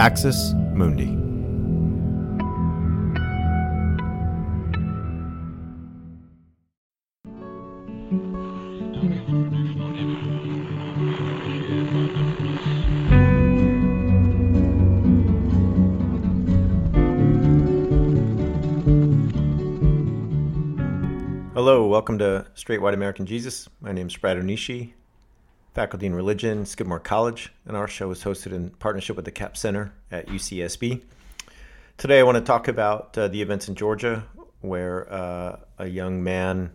[0.00, 1.04] Axis Mundi.
[21.52, 23.68] Hello, welcome to Straight White American Jesus.
[23.82, 24.94] My name is Brad Onishi,
[25.74, 29.60] faculty in religion, Skidmore College, and our show is hosted in partnership with the Capps
[29.60, 31.02] Center at UCSB.
[31.96, 34.24] Today, I want to talk about uh, the events in Georgia
[34.60, 36.72] where uh, a young man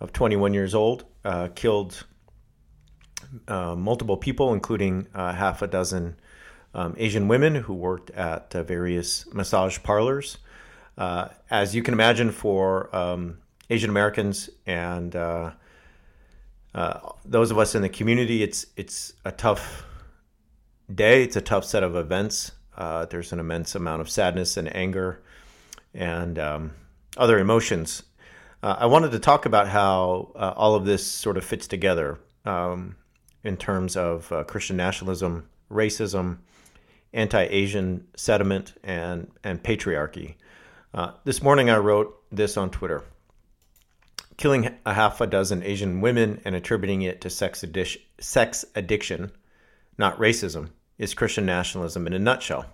[0.00, 2.04] of 21 years old uh, killed
[3.48, 6.16] uh, multiple people, including uh, half a dozen
[6.74, 10.38] um, Asian women who worked at uh, various massage parlors.
[10.98, 13.38] as you can imagine, for um,
[13.70, 15.14] Asian Americans and
[16.76, 19.86] uh, those of us in the community, it's it's a tough
[20.94, 21.22] day.
[21.22, 22.52] It's a tough set of events.
[22.76, 25.22] Uh, there's an immense amount of sadness and anger
[25.94, 26.72] and um,
[27.16, 28.02] other emotions.
[28.62, 32.20] Uh, I wanted to talk about how uh, all of this sort of fits together
[32.44, 32.96] um,
[33.42, 36.38] in terms of uh, Christian nationalism, racism,
[37.14, 40.34] anti-Asian sentiment, and and patriarchy.
[41.24, 43.02] this morning, I wrote this on Twitter
[44.36, 49.32] killing a half a dozen Asian women and attributing it to sex, addic- sex addiction,
[49.98, 52.66] not racism, is Christian nationalism in a nutshell.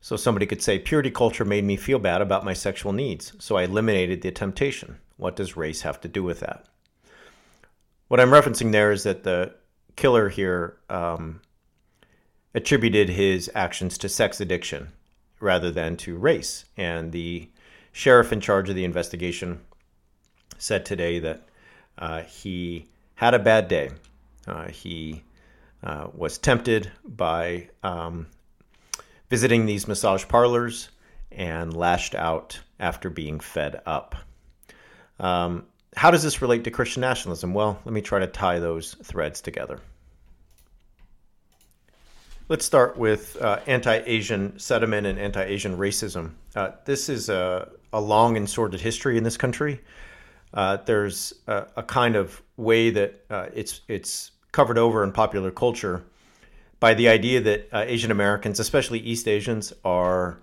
[0.00, 3.56] So somebody could say purity culture made me feel bad about my sexual needs, so
[3.56, 4.98] I eliminated the temptation.
[5.16, 6.66] What does race have to do with that?
[8.06, 9.54] What I'm referencing there is that the
[9.96, 11.40] killer here um,
[12.54, 14.92] attributed his actions to sex addiction
[15.40, 16.64] rather than to race.
[16.76, 17.50] And the
[17.92, 19.60] sheriff in charge of the investigation
[20.58, 21.48] said today that
[21.96, 23.90] uh, he had a bad day.
[24.46, 25.22] Uh, he
[25.82, 28.26] uh, was tempted by um,
[29.28, 30.88] visiting these massage parlors
[31.30, 34.16] and lashed out after being fed up.
[35.20, 35.66] Um,
[35.96, 37.54] how does this relate to Christian nationalism?
[37.54, 39.80] Well, let me try to tie those threads together.
[42.48, 46.30] Let's start with uh, anti Asian sentiment and anti Asian racism.
[46.56, 49.80] Uh, this is a, a, long and sordid history in this country.
[50.54, 55.50] Uh, there's a, a, kind of way that uh, it's it's covered over in popular
[55.50, 56.04] culture
[56.80, 60.40] by the idea that uh, Asian Americans, especially East Asians, are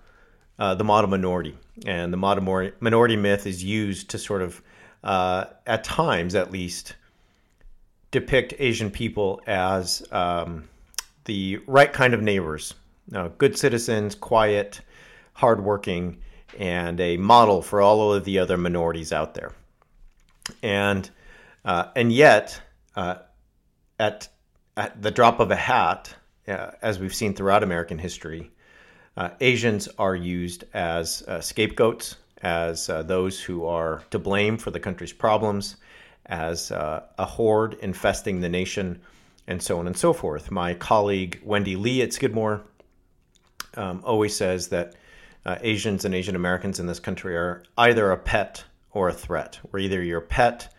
[0.58, 1.56] uh, the model minority,
[1.86, 4.62] and the model minority myth is used to sort of,
[5.02, 6.94] uh, at times at least,
[8.12, 10.68] depict Asian people as um,
[11.24, 12.74] the right kind of neighbors,
[13.38, 14.80] good citizens, quiet,
[15.32, 16.18] hardworking,
[16.58, 19.52] and a model for all of the other minorities out there
[20.62, 21.08] and
[21.64, 22.60] uh, and yet
[22.94, 23.16] uh,
[23.98, 24.28] at
[24.76, 26.14] at the drop of a hat,
[26.48, 28.50] uh, as we've seen throughout American history,
[29.16, 34.70] uh, Asians are used as uh, scapegoats, as uh, those who are to blame for
[34.70, 35.76] the country's problems,
[36.26, 39.00] as a horde infesting the nation,
[39.46, 40.50] and so on and so forth.
[40.50, 42.62] My colleague Wendy Lee at Skidmore
[43.74, 44.94] um, always says that
[45.46, 48.64] Asians and Asian Americans in this country are either a pet
[48.96, 49.60] or a threat.
[49.70, 50.72] We're either your pet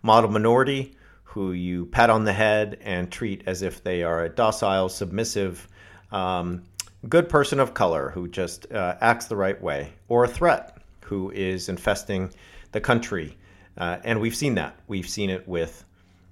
[0.00, 4.28] model minority who you pat on the head and treat as if they are a
[4.28, 5.66] docile, submissive,
[6.12, 6.62] um,
[7.08, 11.32] good person of color who just uh, acts the right way, or a threat who
[11.32, 12.30] is infesting
[12.70, 13.36] the country.
[13.76, 14.78] Uh, and we've seen that.
[14.86, 15.84] We've seen it with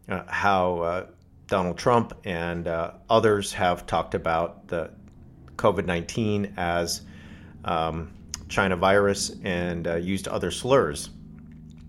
[0.09, 1.07] uh, how uh,
[1.49, 4.91] Donald Trump and uh, others have talked about the
[5.57, 7.03] COVID 19 as
[7.65, 8.13] um,
[8.49, 11.11] China virus and uh, used other slurs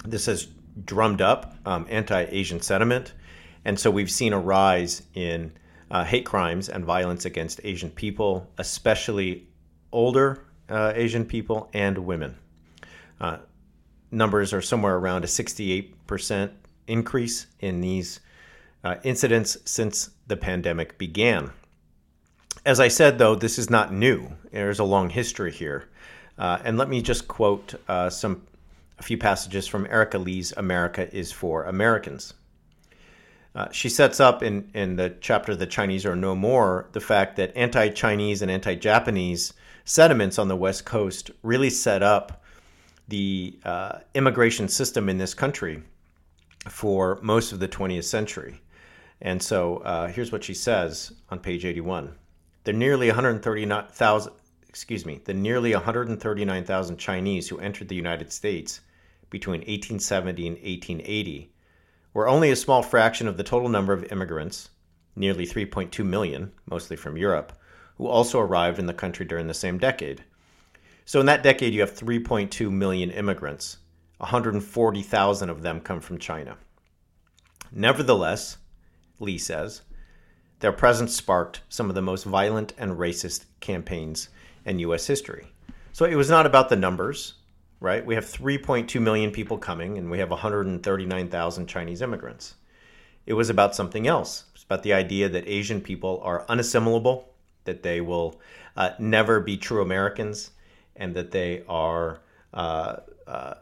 [0.03, 0.47] this has
[0.85, 3.13] drummed up um, anti Asian sentiment.
[3.65, 5.53] And so we've seen a rise in
[5.89, 9.47] uh, hate crimes and violence against Asian people, especially
[9.91, 12.37] older uh, Asian people and women.
[13.21, 13.37] Uh,
[14.11, 16.51] numbers are somewhere around a 68%
[16.87, 18.19] increase in these
[18.83, 21.51] uh, incidents since the pandemic began.
[22.65, 24.31] As I said, though, this is not new.
[24.51, 25.89] There's a long history here.
[26.37, 28.45] Uh, and let me just quote uh, some
[29.03, 32.33] a few passages from Erika Lee's America is for Americans.
[33.53, 37.35] Uh, she sets up in, in the chapter The Chinese Are No More the fact
[37.35, 39.53] that anti Chinese and anti Japanese
[39.83, 42.43] sentiments on the West Coast really set up
[43.09, 45.83] the uh, immigration system in this country
[46.69, 48.61] for most of the 20th century.
[49.19, 52.15] And so uh, here's what she says on page 81.
[52.63, 54.31] The nearly 139,000
[54.69, 58.79] excuse me, the nearly 139,000 Chinese who entered the United States
[59.33, 61.51] between 1870 and 1880
[62.13, 64.69] were only a small fraction of the total number of immigrants,
[65.15, 67.51] nearly 3.2 million, mostly from Europe,
[67.97, 70.23] who also arrived in the country during the same decade.
[71.05, 73.77] So in that decade, you have 3.2 million immigrants.
[74.19, 76.55] 140,000 of them come from China.
[77.71, 78.57] Nevertheless,
[79.19, 79.81] Lee says,
[80.59, 84.29] their presence sparked some of the most violent and racist campaigns
[84.63, 85.07] in U.S.
[85.07, 85.47] history.
[85.91, 87.33] So it was not about the numbers,
[87.83, 88.05] right?
[88.05, 92.55] We have 3.2 million people coming and we have 139,000 Chinese immigrants.
[93.25, 94.45] It was about something else.
[94.55, 97.25] It's about the idea that Asian people are unassimilable,
[97.65, 98.39] that they will
[98.77, 100.51] uh, never be true Americans,
[100.95, 102.21] and that they are
[102.53, 103.55] uh, uh,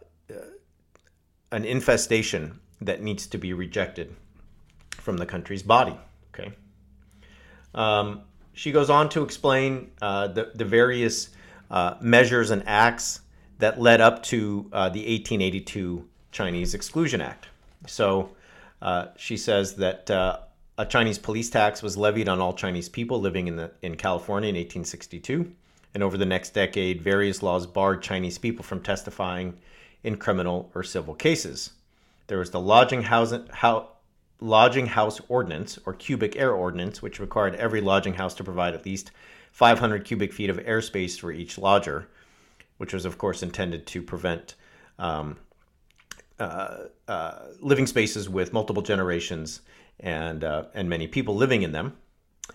[1.52, 4.16] an infestation that needs to be rejected
[4.92, 5.98] from the country's body.
[6.32, 6.52] Okay.
[7.74, 8.22] Um,
[8.54, 11.30] she goes on to explain uh, the, the various
[11.72, 13.22] uh, measures and acts
[13.62, 17.48] that led up to uh, the 1882 Chinese Exclusion Act.
[17.88, 18.32] So
[18.82, 20.40] uh, she says that uh,
[20.78, 24.50] a Chinese police tax was levied on all Chinese people living in, the, in California
[24.50, 25.52] in 1862.
[25.94, 29.58] And over the next decade, various laws barred Chinese people from testifying
[30.04, 31.72] in criminal or civil cases.
[32.28, 33.90] There was the lodging house, how,
[34.40, 38.86] lodging house ordinance or cubic air ordinance, which required every lodging house to provide at
[38.86, 39.12] least
[39.52, 42.08] 500 cubic feet of airspace for each lodger,
[42.82, 44.56] which was, of course, intended to prevent
[44.98, 45.38] um,
[46.40, 49.62] uh, uh, living spaces with multiple generations
[50.00, 51.96] and, uh, and many people living in them.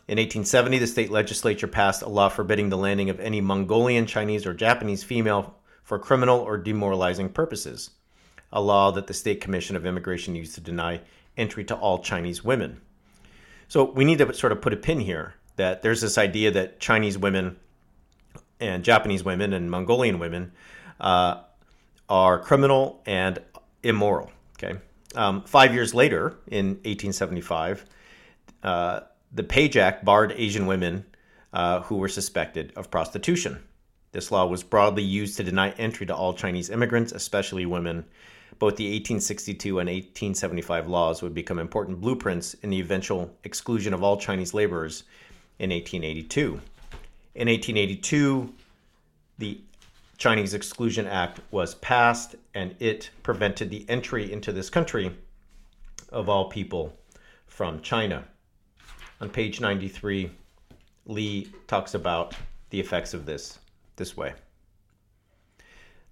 [0.08, 4.46] In 1870, the state legislature passed a law forbidding the landing of any Mongolian, Chinese,
[4.46, 7.90] or Japanese female for criminal or demoralizing purposes,
[8.52, 11.02] a law that the State Commission of Immigration used to deny
[11.36, 12.80] entry to all Chinese women.
[13.68, 16.80] So we need to sort of put a pin here that there's this idea that
[16.80, 17.58] Chinese women
[18.60, 20.52] and Japanese women and Mongolian women
[21.00, 21.42] uh,
[22.08, 23.38] are criminal and
[23.82, 24.30] immoral.
[24.58, 24.78] Okay.
[25.14, 27.84] Um, five years later, in 1875,
[28.62, 29.00] uh,
[29.32, 31.04] the Page Act barred Asian women
[31.52, 33.62] uh, who were suspected of prostitution.
[34.12, 38.04] This law was broadly used to deny entry to all Chinese immigrants, especially women,
[38.58, 44.02] both the 1862 and 1875 laws would become important blueprints in the eventual exclusion of
[44.02, 45.04] all Chinese laborers
[45.58, 46.60] in 1882.
[47.36, 48.50] In 1882,
[49.36, 49.60] the
[50.16, 55.14] Chinese Exclusion Act was passed and it prevented the entry into this country
[56.08, 56.96] of all people
[57.46, 58.24] from China.
[59.20, 60.30] On page 93,
[61.04, 62.34] Lee talks about
[62.70, 63.58] the effects of this
[63.96, 64.32] this way.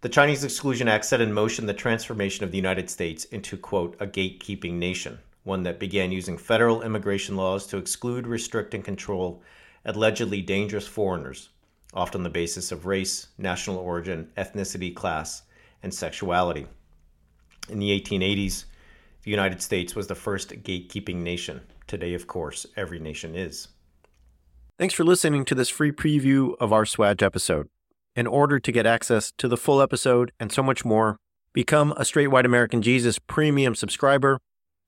[0.02, 3.96] The Chinese Exclusion Act set in motion the transformation of the United States into, quote,
[3.98, 9.42] a gatekeeping nation, one that began using federal immigration laws to exclude, restrict, and control
[9.84, 11.50] allegedly dangerous foreigners,
[11.92, 15.42] often on the basis of race, national origin, ethnicity, class,
[15.82, 16.66] and sexuality.
[17.68, 18.64] In the 1880s,
[19.22, 21.62] the United States was the first gatekeeping nation.
[21.86, 23.68] Today, of course, every nation is.
[24.78, 27.68] Thanks for listening to this free preview of our SWAJ episode.
[28.16, 31.18] In order to get access to the full episode and so much more,
[31.52, 34.40] become a Straight White American Jesus premium subscriber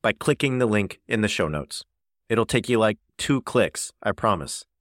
[0.02, 1.84] by clicking the link in the show notes.
[2.28, 4.64] It'll take you like two clicks, I promise.